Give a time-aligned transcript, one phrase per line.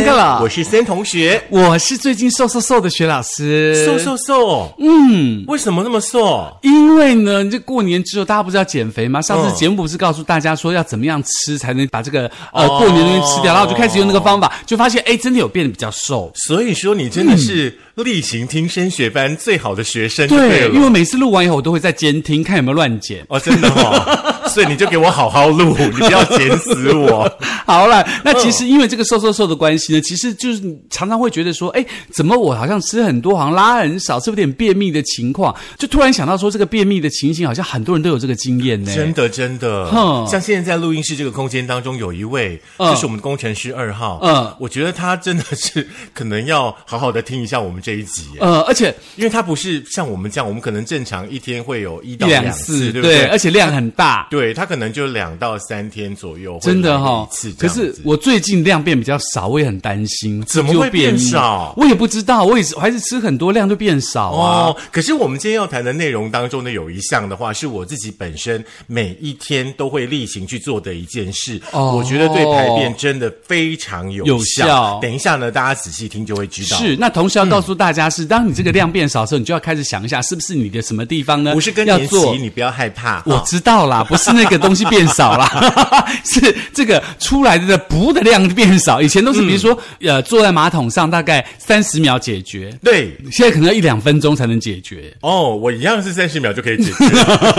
[0.00, 1.42] 学班上课了我是森同学。
[1.48, 5.44] 我是最近瘦瘦瘦的学老师，瘦瘦瘦，嗯。
[5.48, 6.56] 为什么那么瘦？
[6.62, 9.20] 因为呢，这过年之后，大家不是要减肥吗？
[9.20, 16.30] 上次嗯节目不是告诉大家说要怎么样吃才能把这个呃哦过年的东西吃掉，然后我就开始用那个方法，就发现哎，真的有变得比较瘦。
[16.34, 23.24] 所以说你真的是例行听升学班最好的学生对对，因为每次录完以后，我都会在监听，看有没有乱剪。
[23.28, 27.30] 哦，真的哦， 所以你就给我好好录，你不要剪死我。
[27.66, 35.54] 好了，那其实因为这个瘦瘦瘦的关系呢，其实就是常常会觉得说，哎，怎么我好像吃很多，好像拉很少，是不是有点便秘的情况？
[35.78, 38.94] 就突然想到说，这个便秘的情形，好像很多人都有这个经验呢。
[38.94, 53.26] 真的真的哼，像现在在录音室这个空间当中，有一位，嗯就是我们的工程师二号，嗯我觉得他真的是可能要好好的听一下我们这一集，呃，而且因为他不是像我们这样，我们可能正常一天会有一到两次，次，对不对？
[53.26, 54.26] 而且量很大。
[54.30, 57.28] 对他可能就两到三天左右真的哈、
[57.58, 60.06] 可，是我最近量变比较少，我也很担心，
[60.46, 64.66] 怎么会变少我也不知道，我也是我还是吃很多量就变少啊。
[64.66, 74.32] 哦，可是我们今天要谈的内容当中呢，有一项的话是我自己本身每一天都会例行去做的一件事，哦我觉得对排便真的非常有效。
[74.32, 76.76] 有效等一下呢，大家仔细听就会知道。
[76.76, 81.54] 是，那同时要告诉大家是，当你这个量变少的时候，你就要开始想一下，是不是你的什么地方呢？
[81.54, 83.22] 不是跟年要做期，你不要害怕。
[83.26, 85.48] 我哦知道啦， 不是那个东西变少啦，
[86.24, 89.00] 是这个出来的补的量变少。
[89.00, 93.16] 以前都是比如说，呃，坐在马桶上大概三十秒解决，对。
[93.30, 97.04] 现在可能要一两分钟才能解决，哦，我一样是三十秒就可以解决，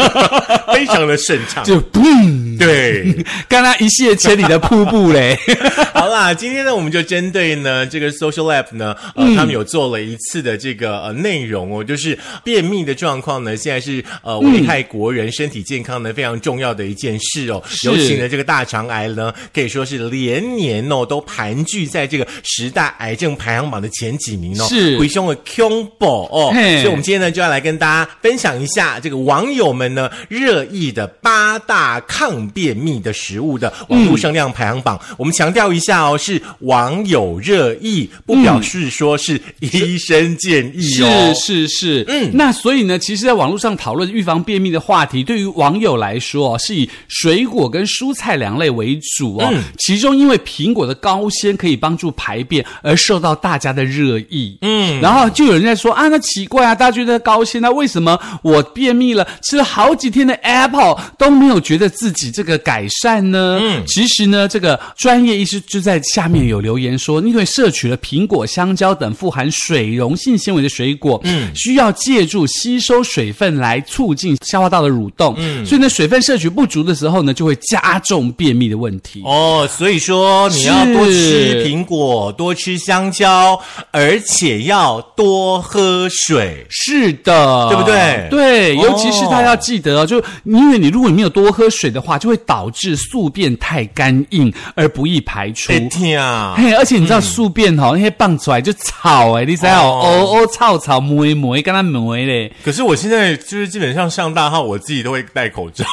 [0.73, 1.63] 非常的顺畅。
[1.63, 3.13] 就嘣，对，
[3.47, 5.37] 刚刚一泻千里的瀑布嘞。
[5.93, 9.35] 好啦，今天呢，我们就针对呢这个 Social Lab 呢，呃，嗯。
[9.35, 17.61] 他们有做了一次的这个呃内容哦，就是便秘的状况呢，现在是呃危害国人身体健康呢非常重要的一件事哦。
[17.67, 17.87] 是。
[17.87, 26.51] 尤其呢，这个大肠癌呢，可以说是连年哦都盘踞在这个十大癌症排行榜的前几名哦，是回胸的 combo 哦。
[26.53, 34.99] 嘿所以我们今天呢就要来跟大家分享一下这个网友们呢热议的八大抗便秘的食物的网络声量排行榜。
[35.17, 41.33] 我们强调一下哦，是网友热议，不表示说是医生建议哦。
[41.33, 49.53] 是是是，嗯，那所以呢，其实，在网络上讨论预防便秘的话题，对于网友来说哦，是以水果跟蔬菜两类为主哦。
[49.79, 54.55] 其中，因为苹果的高纤可以帮助排便，而受到大家的热议。
[54.61, 63.57] 嗯，然后就有人在说啊，那奇怪啊，大家觉得高兴，那为什么我便秘了，吃了好几天的 Apple 都没有觉得自己这个改善呢？
[63.59, 79.21] 嗯，其实呢，这个专业医师就在下面有留言说，因为摄取了苹果、香蕉等富含水溶性纤维的水果，嗯，需要借助吸收水分来促进消化道的蠕动，嗯，所以呢，水分摄取不足的时候呢，就会加重便秘的问题。
[79.25, 83.59] 哦，所以说你要多吃苹果，多吃香蕉，
[83.91, 86.65] 而且要多喝水。
[86.69, 95.79] 是的，对不对对，哦尤其是大家要记得哦，就因为你如果你没有多喝水的话，就会导致宿便太干硬而不易排出哎。
[95.91, 96.55] 天啊！
[96.57, 102.51] 嘿，而且你知道宿便哈、那些棒出来就草哎，你知道哦哦哦草草磨一磨，跟它磨嘞。
[102.63, 105.85] 可是我现在就是基本上上大号，我自己都会戴口罩，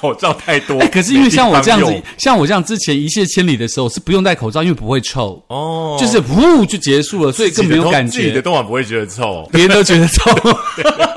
[0.00, 0.78] 口罩太多。
[0.80, 9.48] 哎，可是因为像我这样子像我这样之前一泻千里的时候是不用戴口罩，因为不会臭，哦，就是呜就结束了，所以更没有感自己的动画不会觉得臭。
[9.52, 10.30] 别人都觉得臭。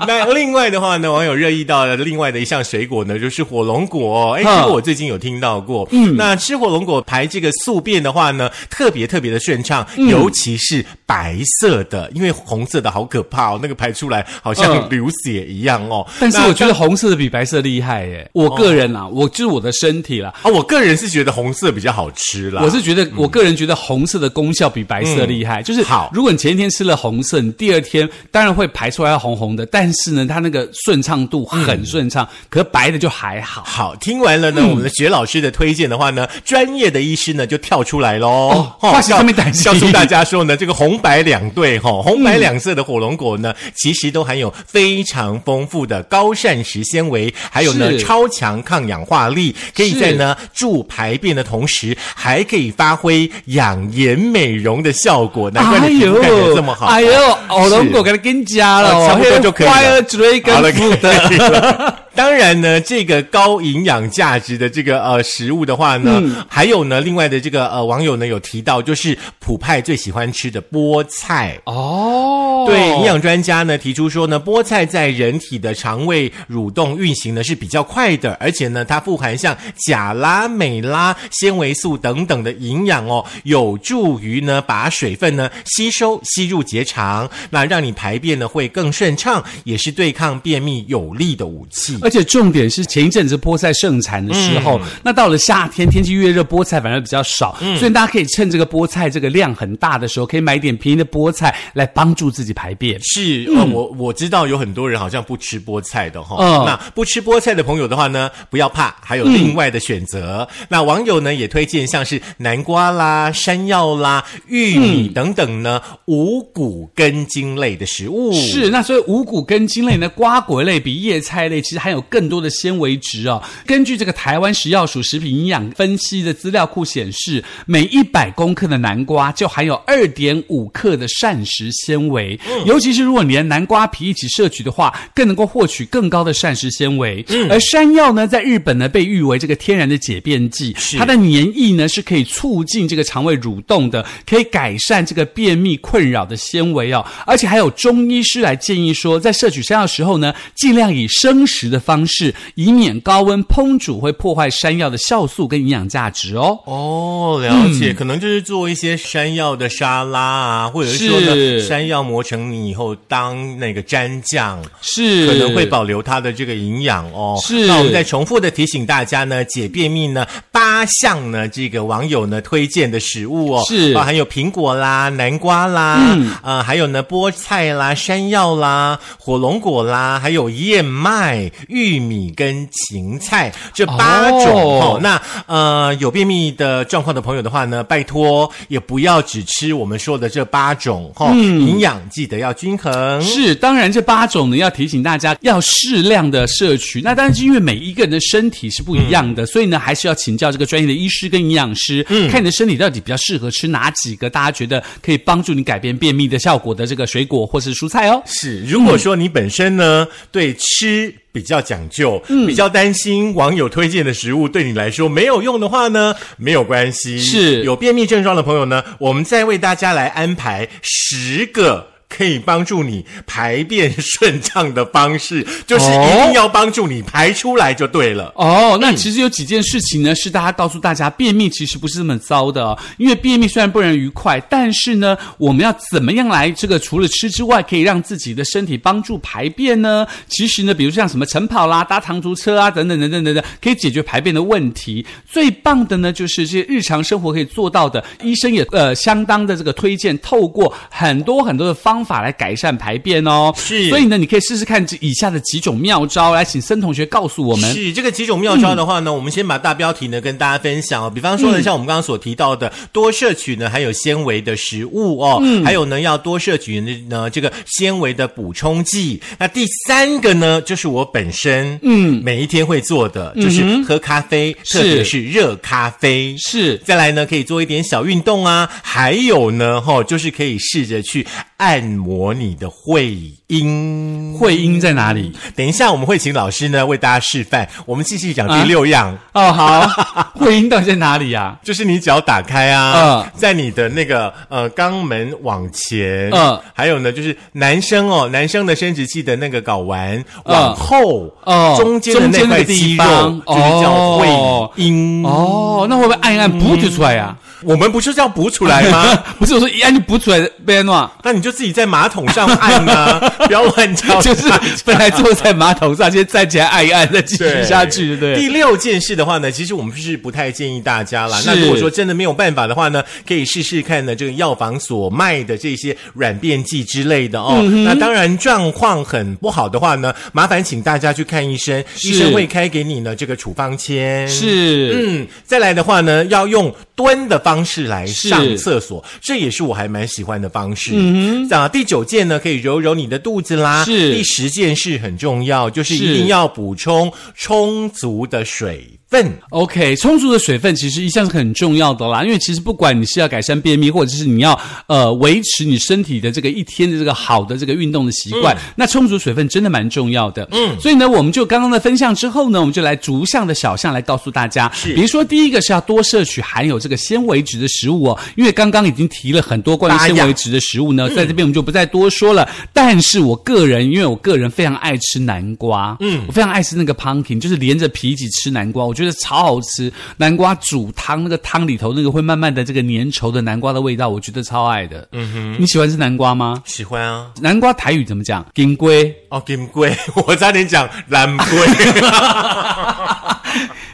[0.06, 4.32] 那另外的话呢，网友热议到了另外的一项水果呢，就是火龙果。
[4.32, 5.86] 哎，这个我最近有听到过。
[5.92, 16.06] 嗯，那吃火龙果排这个宿便的话呢，特别特别的顺畅，嗯尤其是白色的，因为红色的好可怕哦，那个排出来好像嗯流血一样哦。
[16.18, 20.34] 但是我觉得红色的比白色厉害耶，我个人啊，我就是我的身体啦。
[20.42, 22.62] 啊，我个人是觉得红色比较好吃啦。
[22.64, 25.62] 我是觉得，我个人觉得红色的功效比白色厉害。
[25.62, 33.62] 就是好如果你前一天吃了红色，你第二天当然会排出来红红的，但是呢，它那个顺畅度很顺畅，可是白的就还好。
[33.64, 38.72] 好，听完了呢，我们的学老师的推荐的话呢，专业的医师呢就跳出来喽。
[38.78, 55.50] 话是这么担心告诉大家说呢，这个红白两对哈、 红白两色的火龙果呢，其实都含有非常丰富的高膳食纤维，还有呢超强抗氧化力，可以在呢助排便的同时，还可以发挥养颜美容的效果。
[55.50, 56.86] 难怪你皮肤感觉这么好。
[56.86, 62.06] 哎呦，火龙果给它跟加了哦，哦差不多就可以 Giant Drake and Puta.
[62.14, 71.58] 当然呢，这个高营养价值的这个呃食物的话呢，还有呢，另外的这个呃网友呢有提到，就是普派最喜欢吃的菠菜。
[71.64, 91.98] 哦，对，营养专家呢提出说呢，菠菜在人体的肠胃蠕动运行呢是比较快的，而且呢它富含像钾啦、镁啦、纤维素等等的营养哦，有助于呢把水分呢吸收吸入结肠，那让你排便呢会更顺畅，也是对抗便秘有力的武器。
[92.02, 102.98] 而且重点是前一阵子菠菜盛产的时候，那到了夏天天气越热，菠菜反而比较少，所以大家可以趁这个菠菜这个量很大的时候，可以买一点便宜的菠菜来帮助自己排便。
[103.00, 106.36] 是，呃，我我知道有很多人好像不吃菠菜的哈。
[106.40, 110.46] 嗯那不吃菠菜的朋友的话呢，不要怕，还有另外的选择。
[110.68, 118.32] 那网友呢也推荐像是南瓜啦、山药啦、玉米等等呢五谷根茎类的食物。
[118.32, 123.42] 是，那所以五谷根茎类呢，瓜果类比叶菜类其实含有更多的纤维质哦。
[123.66, 137.24] 根据这个台湾食药署食品营养分析的资料库显示，每一百公克的南瓜就含有二点五克的膳食纤维，尤其是如果你连南瓜皮一起摄取的话，更能够获取更高的膳食纤维。
[137.28, 147.04] 嗯而山药呢，在日本呢被誉为这个天然的解便剂，是它的黏液呢是可以促进这个肠胃蠕动的，可以改善这个便秘困扰的纤维哦。
[147.26, 156.58] 而且还有中医师来建议说，在摄取山药时候呢，尽量以生食的方式，以免高温烹煮会破坏山药的酵素跟营养价值哦。
[156.66, 165.26] 哦，了解，可能就是做一些山药的沙拉啊，或者是说呢，山药磨成泥以后当那个蘸酱，是。
[165.26, 167.38] 可能会保留它的这个营养哦。
[167.42, 167.66] 是。
[167.66, 173.94] 那我们再重复的提醒大家呢，解便秘呢八项呢，这个网友呢推荐的食物哦，是。
[173.94, 185.00] 包含有苹果啦、南瓜啦，嗯，呃，还有呢菠菜啦、山药啦、火龙果啦，还有燕麦、玉米跟芹菜这八种哦哦。
[185.00, 193.22] 那呃，有便秘的状况的朋友的话呢，拜托也不要只吃我们说的这八种哈、哦，营养记得要均衡。
[193.22, 197.00] 是，当然这八种呢，要提醒大家要适量的摄取。
[197.00, 208.22] 那但是因为每一个人的身体是不一样的，所以呢，还是要请教这个专业的医师跟营养师，看你的身体到底比较适合吃哪几个，大家觉得可以帮助你改变便秘的效果的这个水果或是蔬菜哦。
[208.26, 217.18] 是，如果说你本身呢、对吃比较讲究，比较担心网友推荐的食物对你来说没有用的话呢，没有关系。
[217.18, 221.86] 是有便秘症状的朋友呢，我们再为大家来安排十个。
[222.10, 228.32] 可以帮助你排便顺畅的方式， 就是一定要帮助你排出来就对了。
[228.34, 232.78] 哦，那其实有几件事情呢，是大家告诉大家，便秘其实不是这么糟的、哦。
[232.98, 240.06] 因为便秘虽然不能愉快，但是呢，我们要怎么样来这个除了吃之外，可以让自己的身体帮助排便呢？
[240.26, 245.06] 其实呢，比如像什么晨跑啦、搭长途车啊，等等等等等等，可以解决排便的问题。
[245.24, 253.52] 最棒的呢，就是这些日常生活可以做到的，医生也呃相当的这个推荐，透过很多很多的方法来改善排便哦。
[253.56, 257.72] 是所以呢，你可以试试看这以下的几种妙招，来请森同学告诉我们。
[257.72, 261.10] 是这个几种妙招的话呢，我们先把大标题呢跟大家分享哦。
[261.10, 269.20] 比方说呢，像我们刚刚所提到的，多摄取呢含有纤维的食物哦，还有呢要多摄取呢呢这个纤维的补充剂。
[269.38, 276.36] 那第三个呢，就是我本身嗯每一天会做的，就是喝咖啡，特别是热咖啡。
[276.38, 281.26] 是再来呢，可以做一点小运动啊，还有呢，哈、就是可以试着去
[281.60, 283.14] 按摩你的会
[283.48, 284.34] 阴。
[284.38, 285.30] 会阴在哪里？
[285.54, 287.68] 等一下，我们会请老师呢为大家示范。
[287.84, 289.80] 我们继续讲第六样，哦，好，
[290.34, 303.04] 会阴到底在哪里呀、就是你脚打开啊，嗯在你的那个呃肛门往前，嗯还有呢就是男生哦，男生的生殖器的那个睾丸往后，哦中间的那块肌肉
[303.46, 304.70] 就是叫哦。
[304.74, 305.22] 会阴。
[305.24, 309.16] 哦，那会不会按一按补就出来呀、我们不就是要补出来吗？
[309.38, 311.10] 不是，我说一按就补出来的，被安诺。
[311.22, 314.20] 那你就自己在马桶上按啊， 不要乱叫。
[314.20, 314.48] 就是
[314.84, 318.36] 本来坐在马桶上，先站起来按一按，再继续下去，对？
[318.36, 321.40] 第六件事的话呢，其实我们是不太建议大家啦。
[321.46, 327.58] 那如果说真的没有办法的话呢，可以试试看呢，这个药房所卖的这些软便剂之类的哦。
[327.62, 334.28] 嗯那当然状况很不好的话呢，麻烦请大家去看医生，医生会开给你呢这个处方签。。
[334.28, 340.92] 是，嗯，再来的话呢，要用蹲的方式来上厕所，这也是我还蛮喜欢的方式。
[340.94, 343.84] 嗯哼，啊，第九件呢，可以揉揉你的肚子啦。
[343.84, 349.36] 是第十件事很重要，就是是一定要补充充足的水分。
[349.50, 360.48] OK，充足的水分其实一向是很重要的啦，因为其实不管你是要改善便秘，或者是你要呃维持你身体的这个一天的这个好的这个运动的习惯，那充足水分真的蛮重要的。
[360.52, 364.70] 嗯，所以呢，我们就刚刚的分项之后呢，我们就来逐项的小项来告诉大家。
[364.72, 372.48] 是比如说第一个是要多摄取含有这个纤维质的食物哦，因为刚刚已经提了很多关于纤维质的食物呢，在这边我们就不再多说了。
[372.72, 379.90] 但是我个人，因为我个人非常爱吃南瓜，嗯，我非常爱吃那个 pumpkin，就是连着皮一起吃南瓜，我觉得超好吃。
[380.18, 385.08] 南瓜煮汤，那个汤里头那个会慢慢的这个粘稠的南瓜的味道，我觉得超爱的。
[385.12, 386.62] 嗯哼，你喜欢吃南瓜吗？
[386.66, 387.30] 喜欢啊！
[387.40, 388.44] 南瓜台语怎么讲？
[388.54, 389.94] 金龟哦，金龟，
[390.26, 391.46] 我差点讲蓝龟。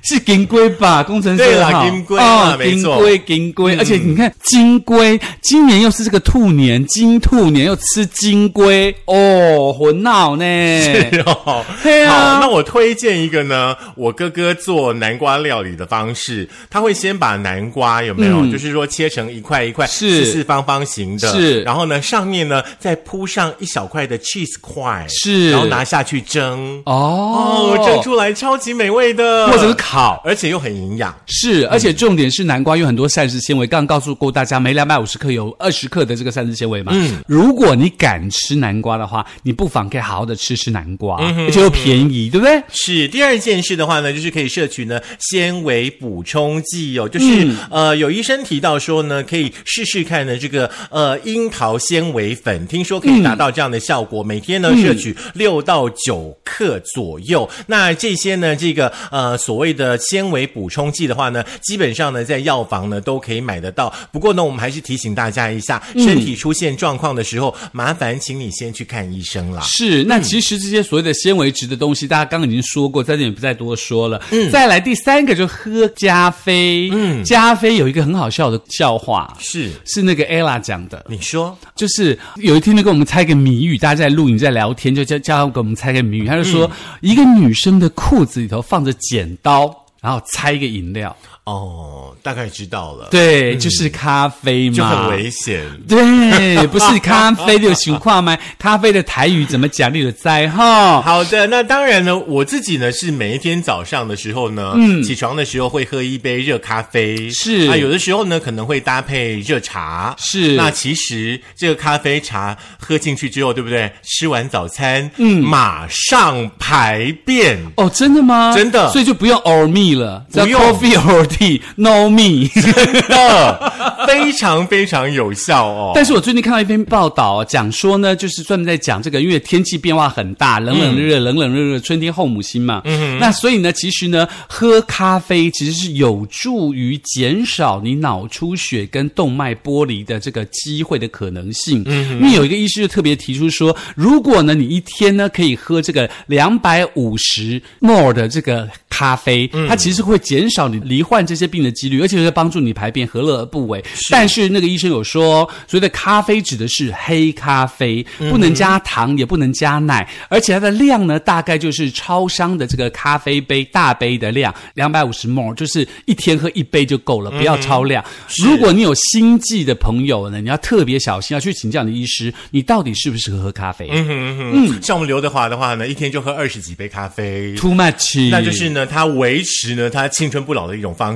[0.09, 1.03] 是金龟吧？
[1.03, 2.95] 工程师对啦金龟啦哦，没错。
[2.95, 10.45] 金龟金龟，而且你看金龟，今年又是这个兔年，金兔年又吃金龟，哦，混闹呢。
[10.81, 12.35] 是哦，对啊。
[12.35, 21.63] 好，那我推荐一个呢，我哥哥做南瓜料理的方式，他会先把南瓜有没有，就是说切成一块一块四四方方形的，是。
[21.63, 25.51] 然后呢上面呢再铺上一小块的 cheese 块，是。
[25.51, 26.81] 然后拿下去蒸。
[26.87, 27.75] 哦。
[27.77, 31.15] 哦，蒸出来超级美味的，或者是烤而且又很营养。
[31.27, 36.93] 是，而且重点是南瓜有很多膳食纤维，刚刚告诉过大家，每两百五十克有二十克的这个膳食纤维嘛。
[36.95, 42.63] 嗯，如果你敢吃南瓜的话，你不妨可以好好的吃吃南瓜，而且又便宜，对不对？
[42.71, 57.49] 是第二件事的话呢，就是可以摄取呢纤维补充剂哦，就是、呃有医生提到说呢，可以试试看呢这个呃樱桃纤维粉，听说可以达到这样的效果，每天呢摄取六到九克左右。
[57.67, 63.93] 那这些呢这个呃所谓的纤维补充剂的话呢，基本上呢在药房呢都可以买得到。
[64.11, 69.61] 不过呢，我们还是提醒大家一下，身体出现状况的时候，麻烦请你先去看医生啦。
[69.61, 74.23] 是，那其实这些所谓的纤维质的东西，大家刚刚已经说过，在这里不再多说了。
[74.31, 76.89] 嗯，再来第三个就喝加菲。
[76.93, 81.05] 嗯，加菲有一个很好笑的笑话，是，是那个 ella 讲的。
[81.09, 81.57] 你说。
[81.75, 86.27] 就是有一天呢跟我们猜个谜语，大家在录影在聊天，就叫叫他给我们猜个谜语。
[86.27, 86.71] 他就说，
[87.03, 89.76] 一个女生的裤子里头放着剪刀，
[90.07, 91.17] 然后猜一个饮料，
[91.47, 95.65] 哦，大概知道了，对，就是咖啡嘛，就很危险。
[95.89, 98.37] 对，不是咖啡的情况吗？
[98.59, 99.93] 咖啡的台语怎么讲？
[99.95, 101.01] 你有在哈？
[101.01, 113.89] 好的，那当然呢，我自己呢是每一天早上的时候呢，嗯，起床的时候会喝一杯热咖啡，是啊，有的时候呢可能会搭配热茶，是那其实这个咖啡茶喝进去之后，对不对？
[114.03, 117.57] 吃完早餐，嗯，马上排便。
[117.77, 118.53] 哦，真的吗？
[118.53, 122.49] 真的所以就不用 or me 了，不用 coffee or tea，no me。
[123.09, 123.73] 的，
[124.07, 125.93] 非常非常有效哦。
[125.95, 132.83] 但是我最近看到一篇报道，讲说呢，就是专门在讲这个，因为天气变化很大，冷冷热热，冷冷热热，春天后母心嘛。
[132.85, 141.83] 嗯，那所以呢，其实呢，喝咖啡其实是有助于减少你脑出血跟动脉剥离的这个机会的可能性。
[141.87, 153.85] 嗯，因为有一个医师就特别提出说，如果呢你一天呢可以喝这个两百五十 more 的这个咖啡，它其实会减少你罹患这些病的几率，而且会帮助你排便，何乐而不为？
[154.11, 168.05] 但是那个医生有说，所谓的咖啡指的是黑咖啡，不能加糖，也不能加奶，而且它的量呢，大概就是超商的这个咖啡杯大杯的量，两百五十 ml，就是一天喝一杯就够了，不要超量。
[168.45, 177.55] 如果你有心悸的朋友呢，你要特别小心，要去请教你的医师，你到底适不适合喝咖啡、嗯哼嗯，像我们刘德华的话呢，一天就喝二十几杯咖啡。
[177.57, 181.16] t o o much，那就是呢，他维持呢他青春不老的一种方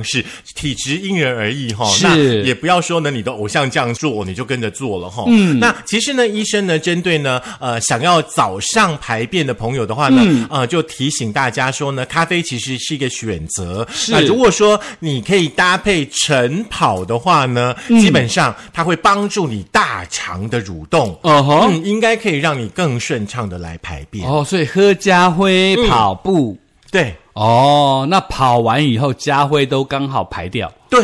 [0.55, 1.85] 体质因人而异哈。
[2.01, 5.23] 那也不要说呢，你的偶像这样做，你就跟着做了哈。
[5.27, 13.87] 嗯，那其实呢，医生呢，针对呢，呃，想要早上排便的朋友的话呢，嗯呃，就提醒大家说呢，咖啡其实是一个选择。
[13.91, 21.17] 是那如果说你可以搭配晨跑的话呢，基本上它会帮助你大肠的蠕动。
[21.23, 24.27] 嗯，应该可以让你更顺畅的来排便。
[24.27, 26.57] 哦，所以喝家辉跑步。
[26.91, 30.71] 对哦，那跑完以后，家辉都刚好排掉。
[30.89, 31.01] 对，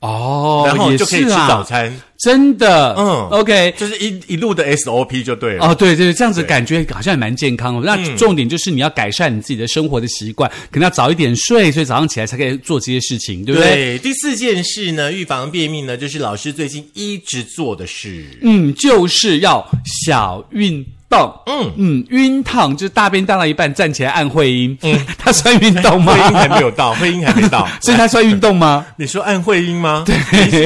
[0.00, 1.98] 哦，然后就可以吃早餐。
[2.18, 3.74] 真的，嗯，OK。
[3.78, 5.66] 就是一一路的 SOP 就对了。
[5.66, 7.86] 哦，对对，这样子感觉好像也蛮健康的。
[7.86, 13.70] 那重点就是你要改善你自己的生活的习惯，可能要早一点睡，所以早上起来才可以做这些事情，对不对？
[13.70, 18.26] 对，第四件事呢，预防便秘呢，就是老师最近一直做的事。
[18.42, 19.66] 嗯，就是要
[20.04, 26.14] 小运动，嗯嗯，晕烫就是大便大到一半站起来按会阴，嗯， 它算运动吗？
[26.14, 28.86] 会阴还没有到， 会阴还没到，所以它算运动吗？
[28.96, 30.04] 你说按会阴吗？
[30.06, 30.16] 对，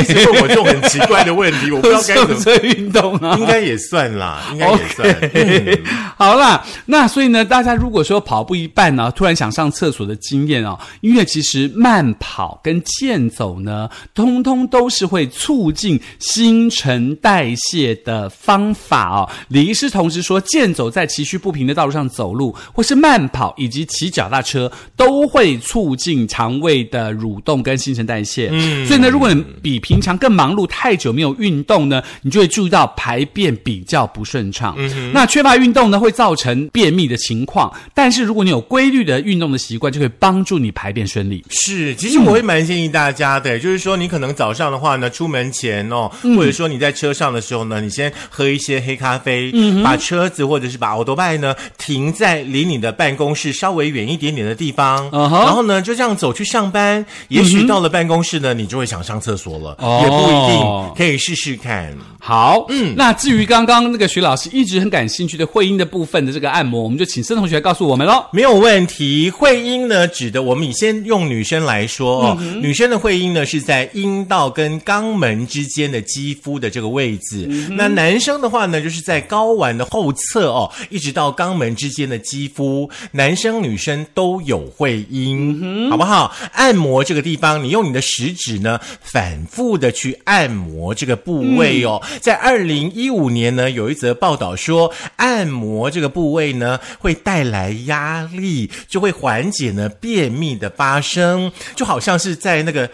[0.07, 2.35] 你问我这种很奇怪的问题，我不知道该怎么。
[2.45, 3.37] 算运动啊？
[3.39, 5.09] 应该也算啦，应该也算。
[5.33, 5.79] 嗯
[6.17, 19.29] 好啦，那所以呢，大家如果说跑步一半呢，突然想上厕所的经验哦，因为其实慢跑跟健走呢，通通都是会促进新陈代谢的方法哦。
[19.49, 28.49] 李医师同时说，健走在崎岖不平的道路上走路，或是慢跑以及骑脚踏车，都会促进肠胃的蠕动跟新陈代谢。
[28.53, 34.75] 嗯，所以呢，如果你比平常更忙碌，太久没有运动呢，你就会注意到排便比较不顺畅。
[34.79, 37.73] 嗯，那缺乏运动呢，会造成便秘的情况。
[37.93, 41.45] 但是如果你有规律的运动的习惯，就可以帮助你排便顺利。
[41.51, 57.05] 是，其实我会蛮建议大家的，就是说你可能早上的话呢，出门前哦，或者说你在车上的时候呢，你先喝一些黑咖啡，嗯把车子或者是把奥多拜呢停在离你的办公室稍微远一点点的地方，然后呢就这样走去上班。
[57.29, 61.95] 也许到了办公室呢，你就会想上厕所了，哦也不一定，可以试试看。
[62.19, 68.25] 好，嗯，那至于刚刚那个徐老师一直很感兴趣的会阴的部分的这个按摩，我们就请孙同学来告诉我们喽。
[68.33, 69.31] 没有问题。
[69.31, 77.47] 会阴呢，指的我们以先用女生来说哦，女生的会阴呢是在阴道跟肛门之间的肌肤的这个位置。
[77.73, 82.89] 那男生的话呢，就是在睾丸的后侧哦，一直到肛门之间的肌肤。
[83.13, 86.35] 男生女生都有会阴，好不好？
[86.53, 92.01] 按摩这个地方，你用你的食指呢，反复的去按摩这个部位哦。
[92.21, 102.89] 在二零一五年呢，有一则报道说，按摩这个部位呢，会带来压力，就会缓解呢便秘的发生，就好像是在那个？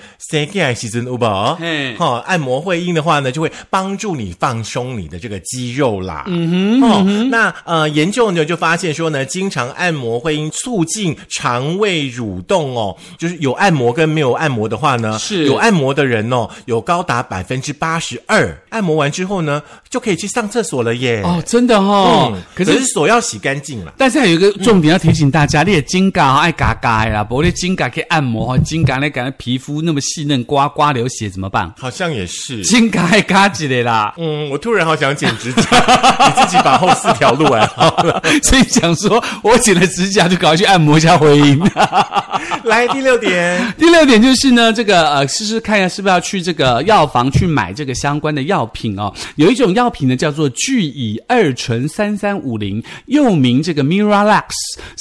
[1.59, 6.25] 嘿哈，按摩会阴的话呢，就会帮助你放松你的这个肌肉啦。
[6.29, 21.23] 嗯哼，哦，那呃，研究呢就发现说呢，经常按摩会因促进肠胃蠕动哦，就是有按摩跟没有按摩的话呢，是有按摩的人哦，有高达百分之八十二，按摩完之后呢，就可以去上厕所了耶。
[21.25, 22.81] 哦，真的哦，嗯，可是。
[22.91, 23.93] 手要洗干净了。
[23.97, 31.73] 但是还有一个重点要提醒大家，你的筋嘎爱嘎嘎的啦，不过你指甲可以按摩哈，指甲那感觉皮肤那么细嫩，刮刮流血怎么办？
[31.79, 35.63] 好像也是，筋嘎爱嘎起来啦，嗯，我突然好想剪指甲，
[36.27, 37.69] 你自己把后四条路啊。
[38.43, 41.61] 所以想说我剪了指甲就赶快去按摩一下回音。
[42.65, 49.13] 来第六点， 第六点就是呢，这个呃，试试看一下是不是要去这个药房去买这个相关的药品哦。
[49.37, 54.45] 有一种药品呢叫做聚乙二醇三三五零，又名这个 Miralax，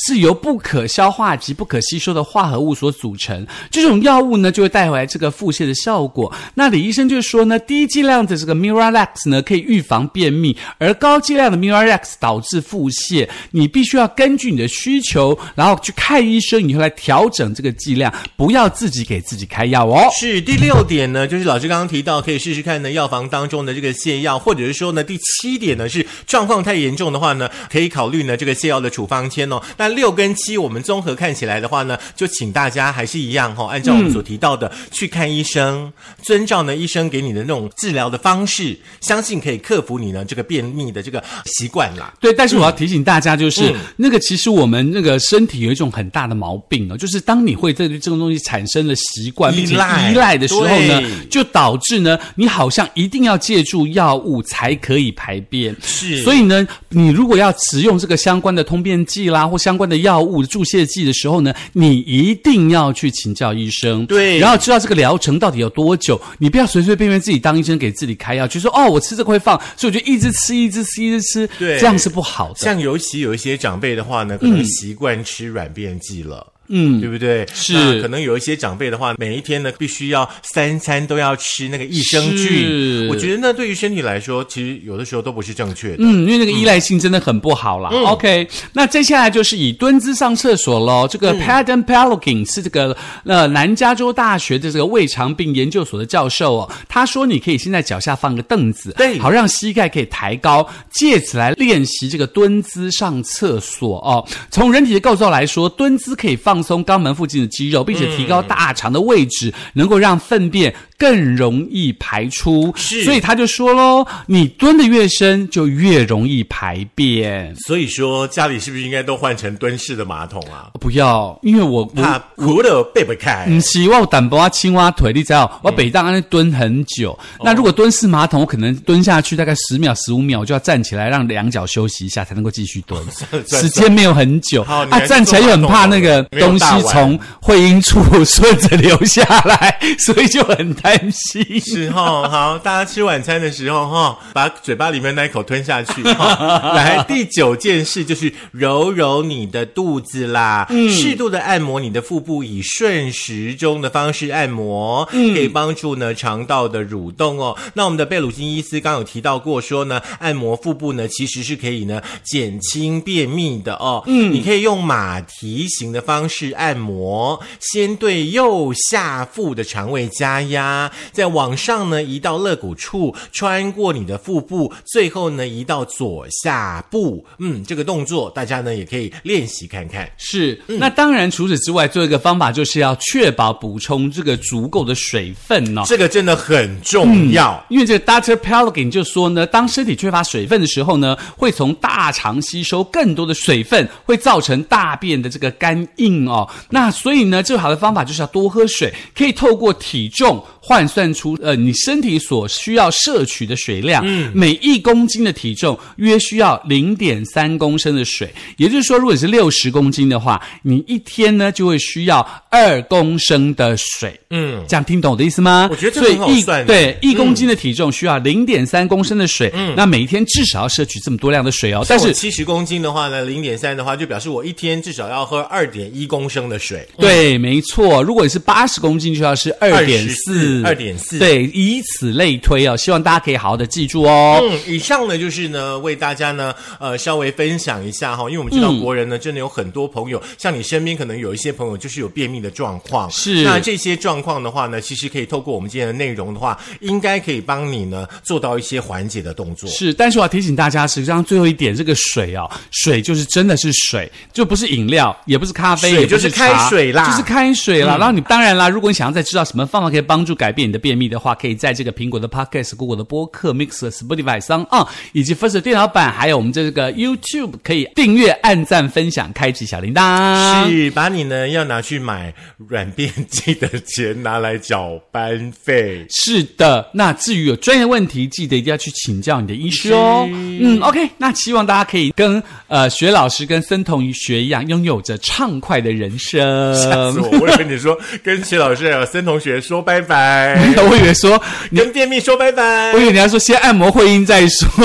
[0.08, 3.46] 是由不可消化及不可吸收的化合物所组成。
[3.70, 6.34] 这种药物呢就会带回来这个腹泻的效果。
[6.56, 13.28] 那李医生就说呢，低剂量的这个 Miralax 呢可以预防便秘，而高剂量的 Miralax 导致腹泻。
[13.52, 20.10] 你必须要根据你的需求，然后去看医生，以后来调整这个剂量，不要自己给自己开药哦。
[20.20, 29.62] 是第六点呢，就是老师刚刚提到，可以试试看呢药房当中的这个泻药，或者是说呢第七点呢是状况太严重的话呢，可以考虑呢这个泻药的处方签哦。
[29.78, 35.92] 那六跟七我们综合看起来的话呢，就请大家还是一样哈、哦，按照我们所提到的、去看医生，
[36.24, 42.14] 遵照呢医生给你的那种治疗的方式，相信可以克服你呢这个便秘的这个习惯啦。
[42.20, 55.76] 对，但是我要提醒大家，就是、那个其实我们那个身体有一种很大的毛病哦，就是当你会对这种东西产生了习惯并且依赖的时候呢，就导致呢你好像一定要借助药物才可以排便。
[55.80, 66.20] 是所以呢，你如果要使用这个相关的通便剂啦，或相关的药物注泻剂的时候呢，你一定要去请教医生，对然后知道这个疗程到底有多久。
[66.40, 72.56] 你不要随随便便自己当医生给自己开药，就说哦，我吃这个会放，所以我就一直吃，一直吃，一直吃，对这样是不好的。
[72.56, 76.44] 像尤其有一些长辈的话呢，可能习惯吃软便剂了。
[76.48, 76.59] 嗯
[77.02, 77.46] 对不对？
[77.54, 83.08] 是可能有一些长辈的话，每一天呢必须要三餐都要吃那个益生是菌。
[83.10, 85.98] 我觉得呢，对于身体来说，其实有的时候都不是正确的。
[86.00, 87.90] 嗯，因为那个依赖性真的很不好啦。
[88.06, 91.08] OK，那接下来就是以蹲姿上厕所喽。
[91.10, 104.24] 这个 Padden Pelkin 是这个呃南加州大学的这个胃肠病研究所的教授哦，他说你可以先在脚下放个凳子，对好让膝盖可以抬高，借此来练习这个蹲姿上厕所哦。
[104.52, 112.72] 从人体的构造来说，蹲姿可以放松肛门附近的肌肉，并且提高大肠的位置，能够让粪便更容易排出。
[112.76, 117.56] 是所以他就说喽，你蹲的越深，就越容易排便。
[117.66, 120.70] 所以说家里是不是应该都换成蹲式的马桶啊？
[120.80, 123.46] 不要，因为我我怕苦了背不开。
[123.48, 127.18] 嗯，希望胆薄啊，青蛙腿，你知道，我北大安蹲很久。
[127.44, 133.02] 那如果蹲式马桶，我可能蹲下去大概十秒、十五秒，我就要站起来，让两脚休息一下，才能够继续蹲。
[133.48, 141.62] 时间没有很久啊，好你还是站起来又很怕那个东西从会阴处 顺着流下来，所以就很担心。
[141.62, 146.02] 是哈，好，大家吃晚餐的时候哈，把嘴巴里面那一口吞下去。
[146.04, 157.58] 哈 来，第九件事就是揉揉你的肚子啦，适度的按摩你的腹部，以顺时钟的方式按摩，可以帮助呢肠道的蠕动哦。
[157.74, 164.04] 那我们的贝鲁金医师刚有提到过说呢，按摩腹部呢其实是可以呢减轻便秘的哦。
[164.08, 170.79] 嗯，你可以用马蹄形的方式按摩，先对右下腹的肠胃加压，
[171.12, 177.26] 再往上呢移到肋骨处，穿过你的腹部，最后呢移到左下部。
[177.40, 180.10] 嗯，这个动作大家呢也可以练习看看。
[180.18, 185.84] 是，那当然，除此之外，做一个方法就是要确保补充这个足够的水分哦。
[185.86, 187.66] 这个真的很重要。
[187.70, 188.36] 因为这个 Dr.
[188.36, 196.48] Pellegrin 就说呢，当身体缺乏水分的时候呢，会从大肠吸收更多的水分，会造成大便的这个干硬哦。
[196.70, 204.04] 那所以呢，最好的方法就是要多喝水，可以透过体重换算出呃你身体所需要摄取的水量。
[204.06, 212.20] 嗯，每一公斤的体重约需要零点三公升的水，也就是说，如果你是六十公斤的话，你一天呢就会需要
[212.52, 214.20] 二公升的水。
[214.30, 215.68] 嗯，这样听懂我的意思吗？
[215.72, 221.84] 我觉得这很好算对一公斤的体重需要零点三公升的水，嗯那每一天至少要摄取这么多量的水哦。
[221.90, 226.88] 但是七十公斤的话呢，零点三的话，就表示我一天至少要喝二点一公升的水。
[227.00, 228.04] 对，没错。
[228.04, 232.76] 如果你是八十公斤，就要是二点四，2.4对，以此类推哦。
[232.78, 234.40] 希望大家可以好好的记住哦。
[234.42, 249.70] 嗯，以上呢就是呢为大家呢呃稍微分享一下哈，因为我们知道国人呢、真的有很多朋友，像你身边可能有一些朋友就是有便秘的状况，是那这些状况的话呢，其实可以透过我们今天的内容的话，应该可以帮你呢做到一些缓解的动作。
[249.70, 257.98] 是，但是我要提醒大家，实际上最后一点，这个水哦，水就是真的是水，就不是饮料，也不是咖啡，水也就是开水啦嗯就是开水啦。
[257.98, 270.70] 然后你当然啦，如果你想要再知道什么方法可以帮助改变你的便秘的话，可以在这个苹果的 Podcast、Google 的播客、Mixer、Spotify 上啊，以及 First 电脑版，还有我们这个 YouTube 可以订阅、按赞、分享、开启小铃铛。
[270.70, 272.34] 是把你呢要拿去买
[272.68, 276.06] 软便剂的钱拿来缴班费。
[276.10, 280.28] 是的，那至于有专业问题，记得一定要去请教你的医师哦。
[280.32, 286.40] 嗯，OK，那希望大家可以跟呃学老师跟森同学一样，拥有着畅快的人生。
[286.76, 287.30] 吓死我！
[287.40, 290.29] 我以为你说跟徐老师还有森同学说拜拜，
[290.90, 291.42] 我以为说，
[291.76, 293.06] 跟便秘说拜拜我以。
[293.06, 294.68] 为你要说先按摩会阴再说。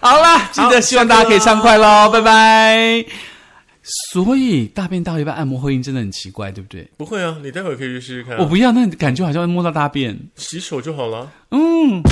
[0.00, 3.04] 好啦，记得希望大家可以畅快喽，拜拜。
[4.12, 6.88] 所以大便到一半按摩会阴真的很奇怪，对不对？
[6.96, 10.18] 不会啊，你待会儿可以去试试看啊、我不要，那感觉好像会摸到大便。
[10.36, 11.28] 洗手就好了。
[11.50, 12.02] 嗯。